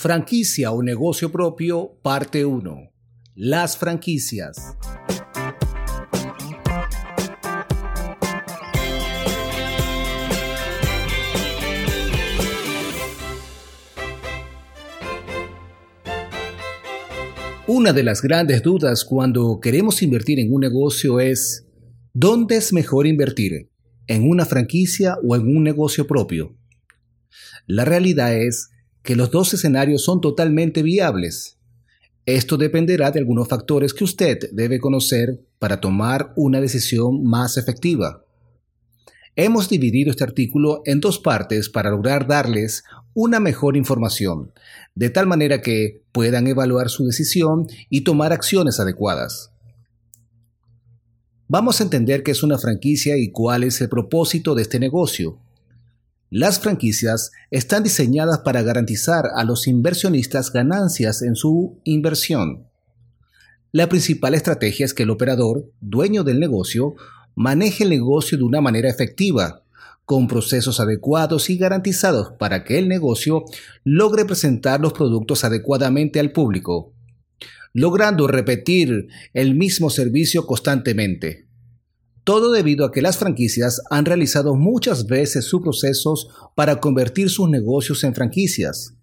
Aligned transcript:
Franquicia 0.00 0.72
o 0.72 0.82
negocio 0.82 1.30
propio, 1.30 1.98
parte 2.00 2.46
1. 2.46 2.90
Las 3.34 3.76
franquicias. 3.76 4.56
Una 17.66 17.92
de 17.92 18.02
las 18.02 18.22
grandes 18.22 18.62
dudas 18.62 19.04
cuando 19.04 19.60
queremos 19.60 20.00
invertir 20.00 20.40
en 20.40 20.50
un 20.50 20.62
negocio 20.62 21.20
es, 21.20 21.66
¿dónde 22.14 22.56
es 22.56 22.72
mejor 22.72 23.06
invertir? 23.06 23.68
¿En 24.06 24.26
una 24.26 24.46
franquicia 24.46 25.18
o 25.22 25.36
en 25.36 25.42
un 25.54 25.62
negocio 25.62 26.06
propio? 26.06 26.56
La 27.66 27.84
realidad 27.84 28.34
es 28.34 28.70
que 29.02 29.16
los 29.16 29.30
dos 29.30 29.54
escenarios 29.54 30.04
son 30.04 30.20
totalmente 30.20 30.82
viables. 30.82 31.58
Esto 32.26 32.56
dependerá 32.56 33.10
de 33.10 33.18
algunos 33.18 33.48
factores 33.48 33.94
que 33.94 34.04
usted 34.04 34.38
debe 34.52 34.78
conocer 34.78 35.40
para 35.58 35.80
tomar 35.80 36.32
una 36.36 36.60
decisión 36.60 37.24
más 37.24 37.56
efectiva. 37.56 38.24
Hemos 39.36 39.68
dividido 39.68 40.10
este 40.10 40.24
artículo 40.24 40.82
en 40.84 41.00
dos 41.00 41.18
partes 41.18 41.68
para 41.68 41.90
lograr 41.90 42.26
darles 42.26 42.84
una 43.14 43.40
mejor 43.40 43.76
información, 43.76 44.52
de 44.94 45.10
tal 45.10 45.26
manera 45.26 45.62
que 45.62 46.02
puedan 46.12 46.46
evaluar 46.46 46.90
su 46.90 47.06
decisión 47.06 47.66
y 47.88 48.02
tomar 48.02 48.32
acciones 48.32 48.80
adecuadas. 48.80 49.50
Vamos 51.48 51.80
a 51.80 51.84
entender 51.84 52.22
qué 52.22 52.30
es 52.30 52.42
una 52.42 52.58
franquicia 52.58 53.16
y 53.16 53.30
cuál 53.30 53.64
es 53.64 53.80
el 53.80 53.88
propósito 53.88 54.54
de 54.54 54.62
este 54.62 54.78
negocio. 54.78 55.38
Las 56.32 56.60
franquicias 56.60 57.32
están 57.50 57.82
diseñadas 57.82 58.38
para 58.44 58.62
garantizar 58.62 59.24
a 59.34 59.42
los 59.42 59.66
inversionistas 59.66 60.52
ganancias 60.52 61.22
en 61.22 61.34
su 61.34 61.80
inversión. 61.82 62.68
La 63.72 63.88
principal 63.88 64.34
estrategia 64.34 64.86
es 64.86 64.94
que 64.94 65.02
el 65.02 65.10
operador, 65.10 65.72
dueño 65.80 66.22
del 66.22 66.38
negocio, 66.38 66.94
maneje 67.34 67.82
el 67.82 67.90
negocio 67.90 68.38
de 68.38 68.44
una 68.44 68.60
manera 68.60 68.88
efectiva, 68.88 69.64
con 70.04 70.28
procesos 70.28 70.78
adecuados 70.78 71.50
y 71.50 71.56
garantizados 71.56 72.32
para 72.38 72.62
que 72.62 72.78
el 72.78 72.86
negocio 72.86 73.44
logre 73.82 74.24
presentar 74.24 74.80
los 74.80 74.92
productos 74.92 75.42
adecuadamente 75.42 76.20
al 76.20 76.30
público, 76.30 76.92
logrando 77.72 78.28
repetir 78.28 79.08
el 79.34 79.56
mismo 79.56 79.90
servicio 79.90 80.46
constantemente. 80.46 81.49
Todo 82.30 82.52
debido 82.52 82.86
a 82.86 82.92
que 82.92 83.02
las 83.02 83.18
franquicias 83.18 83.82
han 83.90 84.04
realizado 84.04 84.54
muchas 84.54 85.08
veces 85.08 85.46
sus 85.46 85.62
procesos 85.62 86.28
para 86.54 86.78
convertir 86.78 87.28
sus 87.28 87.50
negocios 87.50 88.04
en 88.04 88.14
franquicias. 88.14 88.94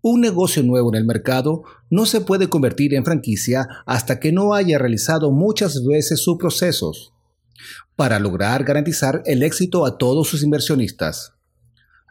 Un 0.00 0.22
negocio 0.22 0.62
nuevo 0.62 0.88
en 0.88 0.94
el 0.94 1.04
mercado 1.04 1.64
no 1.90 2.06
se 2.06 2.22
puede 2.22 2.48
convertir 2.48 2.94
en 2.94 3.04
franquicia 3.04 3.68
hasta 3.84 4.18
que 4.20 4.32
no 4.32 4.54
haya 4.54 4.78
realizado 4.78 5.30
muchas 5.32 5.84
veces 5.84 6.18
sus 6.18 6.38
procesos, 6.38 7.12
para 7.94 8.18
lograr 8.20 8.64
garantizar 8.64 9.22
el 9.26 9.42
éxito 9.42 9.84
a 9.84 9.98
todos 9.98 10.28
sus 10.28 10.42
inversionistas, 10.42 11.34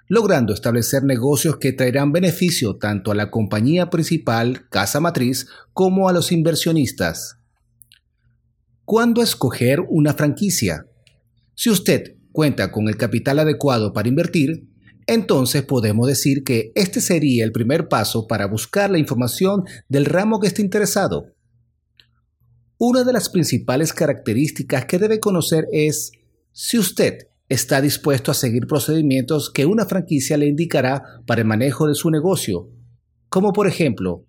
logrando 0.07 0.53
establecer 0.53 1.03
negocios 1.03 1.57
que 1.57 1.73
traerán 1.73 2.11
beneficio 2.11 2.75
tanto 2.77 3.09
a 3.09 3.15
la 3.15 3.31
compañía 3.31 3.89
principal, 3.89 4.69
casa 4.69 4.99
matriz, 4.99 5.47
como 5.73 6.07
a 6.07 6.13
los 6.13 6.31
inversionistas. 6.31 7.39
¿Cuándo 8.85 9.23
escoger 9.23 9.79
una 9.89 10.13
franquicia? 10.13 10.85
Si 11.55 11.71
usted 11.71 12.17
cuenta 12.31 12.71
con 12.71 12.87
el 12.87 12.97
capital 12.97 13.39
adecuado 13.39 13.93
para 13.93 14.09
invertir, 14.09 14.69
entonces 15.07 15.63
podemos 15.63 16.07
decir 16.07 16.43
que 16.43 16.71
este 16.75 17.01
sería 17.01 17.43
el 17.43 17.51
primer 17.51 17.87
paso 17.87 18.27
para 18.27 18.45
buscar 18.45 18.91
la 18.91 18.99
información 18.99 19.63
del 19.89 20.05
ramo 20.05 20.39
que 20.39 20.45
esté 20.45 20.61
interesado. 20.61 21.33
Una 22.77 23.03
de 23.03 23.11
las 23.11 23.29
principales 23.29 23.91
características 23.91 24.85
que 24.85 24.99
debe 24.99 25.19
conocer 25.19 25.65
es 25.71 26.11
si 26.51 26.77
usted 26.77 27.29
está 27.49 27.81
dispuesto 27.81 28.29
a 28.29 28.35
seguir 28.35 28.67
procedimientos 28.67 29.49
que 29.49 29.65
una 29.65 29.87
franquicia 29.87 30.37
le 30.37 30.45
indicará 30.45 31.01
para 31.25 31.41
el 31.41 31.47
manejo 31.47 31.87
de 31.87 31.95
su 31.95 32.11
negocio, 32.11 32.69
como 33.29 33.51
por 33.51 33.67
ejemplo, 33.67 34.27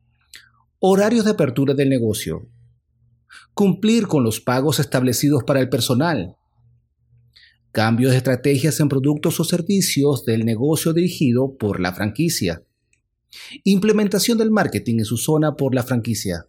horarios 0.78 1.26
de 1.26 1.32
apertura 1.32 1.74
del 1.74 1.90
negocio, 1.90 2.48
cumplir 3.54 4.06
con 4.06 4.22
los 4.22 4.40
pagos 4.40 4.78
establecidos 4.78 5.44
para 5.44 5.60
el 5.60 5.68
personal, 5.68 6.36
cambios 7.72 8.12
de 8.12 8.18
estrategias 8.18 8.80
en 8.80 8.88
productos 8.88 9.38
o 9.38 9.44
servicios 9.44 10.24
del 10.24 10.44
negocio 10.44 10.92
dirigido 10.92 11.56
por 11.56 11.80
la 11.80 11.92
franquicia, 11.92 12.62
implementación 13.64 14.38
del 14.38 14.50
marketing 14.50 15.00
en 15.00 15.04
su 15.04 15.16
zona 15.16 15.56
por 15.56 15.74
la 15.74 15.82
franquicia, 15.82 16.46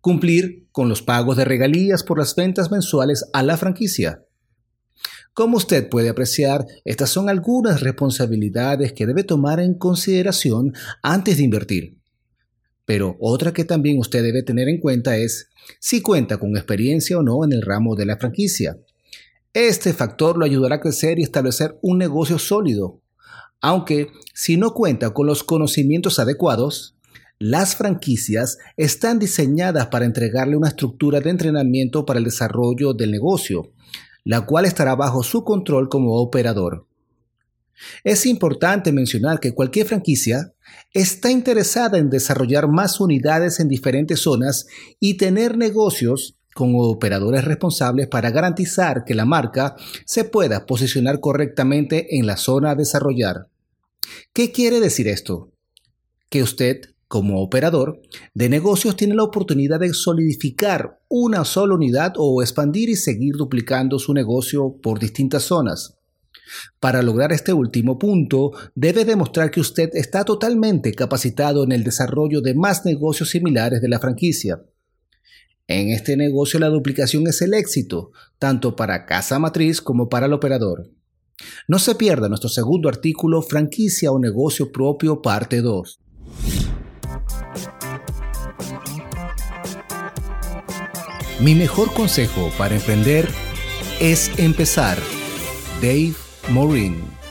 cumplir 0.00 0.66
con 0.72 0.88
los 0.88 1.02
pagos 1.02 1.36
de 1.36 1.44
regalías 1.44 2.02
por 2.02 2.18
las 2.18 2.34
ventas 2.34 2.70
mensuales 2.70 3.24
a 3.32 3.42
la 3.42 3.56
franquicia. 3.56 4.24
Como 5.34 5.56
usted 5.56 5.88
puede 5.88 6.08
apreciar, 6.08 6.66
estas 6.84 7.08
son 7.08 7.28
algunas 7.30 7.80
responsabilidades 7.80 8.92
que 8.92 9.06
debe 9.06 9.24
tomar 9.24 9.60
en 9.60 9.74
consideración 9.74 10.74
antes 11.02 11.36
de 11.36 11.44
invertir. 11.44 12.01
Pero 12.84 13.16
otra 13.20 13.52
que 13.52 13.64
también 13.64 13.98
usted 13.98 14.22
debe 14.22 14.42
tener 14.42 14.68
en 14.68 14.80
cuenta 14.80 15.16
es 15.16 15.48
si 15.78 16.02
cuenta 16.02 16.38
con 16.38 16.56
experiencia 16.56 17.18
o 17.18 17.22
no 17.22 17.44
en 17.44 17.52
el 17.52 17.62
ramo 17.62 17.94
de 17.94 18.06
la 18.06 18.16
franquicia. 18.16 18.78
Este 19.52 19.92
factor 19.92 20.36
lo 20.36 20.44
ayudará 20.44 20.76
a 20.76 20.80
crecer 20.80 21.18
y 21.18 21.22
establecer 21.22 21.78
un 21.82 21.98
negocio 21.98 22.38
sólido. 22.38 23.00
Aunque 23.60 24.08
si 24.34 24.56
no 24.56 24.74
cuenta 24.74 25.10
con 25.10 25.26
los 25.26 25.44
conocimientos 25.44 26.18
adecuados, 26.18 26.96
las 27.38 27.76
franquicias 27.76 28.58
están 28.76 29.18
diseñadas 29.18 29.88
para 29.88 30.04
entregarle 30.04 30.56
una 30.56 30.68
estructura 30.68 31.20
de 31.20 31.30
entrenamiento 31.30 32.06
para 32.06 32.18
el 32.18 32.24
desarrollo 32.24 32.94
del 32.94 33.10
negocio, 33.10 33.72
la 34.24 34.42
cual 34.42 34.64
estará 34.64 34.94
bajo 34.94 35.22
su 35.22 35.44
control 35.44 35.88
como 35.88 36.16
operador. 36.20 36.86
Es 38.04 38.26
importante 38.26 38.92
mencionar 38.92 39.40
que 39.40 39.54
cualquier 39.54 39.86
franquicia 39.86 40.52
está 40.92 41.30
interesada 41.30 41.98
en 41.98 42.10
desarrollar 42.10 42.68
más 42.68 43.00
unidades 43.00 43.60
en 43.60 43.68
diferentes 43.68 44.20
zonas 44.20 44.66
y 45.00 45.16
tener 45.16 45.56
negocios 45.56 46.36
con 46.54 46.74
operadores 46.76 47.44
responsables 47.44 48.08
para 48.08 48.30
garantizar 48.30 49.04
que 49.04 49.14
la 49.14 49.24
marca 49.24 49.74
se 50.04 50.24
pueda 50.24 50.66
posicionar 50.66 51.20
correctamente 51.20 52.18
en 52.18 52.26
la 52.26 52.36
zona 52.36 52.72
a 52.72 52.74
desarrollar. 52.74 53.48
¿Qué 54.32 54.52
quiere 54.52 54.80
decir 54.80 55.08
esto? 55.08 55.52
Que 56.28 56.42
usted, 56.42 56.80
como 57.08 57.42
operador 57.42 58.02
de 58.34 58.48
negocios, 58.48 58.96
tiene 58.96 59.14
la 59.14 59.24
oportunidad 59.24 59.80
de 59.80 59.94
solidificar 59.94 61.00
una 61.08 61.44
sola 61.44 61.74
unidad 61.74 62.14
o 62.16 62.42
expandir 62.42 62.88
y 62.88 62.96
seguir 62.96 63.36
duplicando 63.36 63.98
su 63.98 64.12
negocio 64.12 64.76
por 64.82 64.98
distintas 64.98 65.44
zonas. 65.44 65.96
Para 66.80 67.02
lograr 67.02 67.32
este 67.32 67.52
último 67.52 67.98
punto, 67.98 68.52
debe 68.74 69.04
demostrar 69.04 69.50
que 69.50 69.60
usted 69.60 69.90
está 69.94 70.24
totalmente 70.24 70.92
capacitado 70.92 71.64
en 71.64 71.72
el 71.72 71.84
desarrollo 71.84 72.40
de 72.40 72.54
más 72.54 72.84
negocios 72.84 73.30
similares 73.30 73.80
de 73.80 73.88
la 73.88 73.98
franquicia. 73.98 74.62
En 75.68 75.90
este 75.90 76.16
negocio 76.16 76.58
la 76.58 76.68
duplicación 76.68 77.26
es 77.26 77.40
el 77.40 77.54
éxito, 77.54 78.10
tanto 78.38 78.76
para 78.76 79.06
casa 79.06 79.38
matriz 79.38 79.80
como 79.80 80.08
para 80.08 80.26
el 80.26 80.32
operador. 80.32 80.90
No 81.68 81.78
se 81.78 81.94
pierda 81.94 82.28
nuestro 82.28 82.48
segundo 82.48 82.88
artículo 82.88 83.42
Franquicia 83.42 84.12
o 84.12 84.18
negocio 84.18 84.70
propio 84.70 85.22
parte 85.22 85.60
2. 85.60 86.00
Mi 91.40 91.54
mejor 91.54 91.92
consejo 91.92 92.50
para 92.56 92.76
emprender 92.76 93.28
es 94.00 94.30
empezar. 94.38 94.98
Dave 95.80 96.14
Maureen. 96.50 97.21